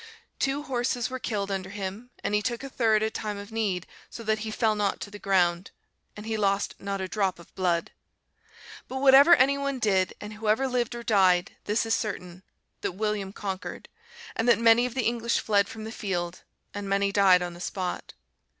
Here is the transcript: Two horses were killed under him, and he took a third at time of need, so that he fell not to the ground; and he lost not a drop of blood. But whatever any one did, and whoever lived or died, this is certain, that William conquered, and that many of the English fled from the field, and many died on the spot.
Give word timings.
Two 0.39 0.63
horses 0.63 1.11
were 1.11 1.19
killed 1.19 1.51
under 1.51 1.69
him, 1.69 2.09
and 2.23 2.33
he 2.33 2.41
took 2.41 2.63
a 2.63 2.69
third 2.69 3.03
at 3.03 3.13
time 3.13 3.37
of 3.37 3.51
need, 3.51 3.85
so 4.09 4.23
that 4.23 4.39
he 4.39 4.49
fell 4.49 4.73
not 4.73 4.99
to 4.99 5.11
the 5.11 5.19
ground; 5.19 5.69
and 6.17 6.25
he 6.25 6.37
lost 6.37 6.73
not 6.79 6.99
a 6.99 7.07
drop 7.07 7.37
of 7.37 7.53
blood. 7.53 7.91
But 8.87 8.95
whatever 8.97 9.35
any 9.35 9.59
one 9.59 9.77
did, 9.77 10.15
and 10.19 10.33
whoever 10.33 10.67
lived 10.67 10.95
or 10.95 11.03
died, 11.03 11.51
this 11.65 11.85
is 11.85 11.93
certain, 11.93 12.41
that 12.81 12.93
William 12.93 13.31
conquered, 13.31 13.89
and 14.35 14.49
that 14.49 14.57
many 14.57 14.87
of 14.87 14.95
the 14.95 15.05
English 15.05 15.37
fled 15.39 15.67
from 15.69 15.83
the 15.83 15.91
field, 15.91 16.41
and 16.73 16.89
many 16.89 17.11
died 17.11 17.43
on 17.43 17.53
the 17.53 17.61
spot. 17.61 18.13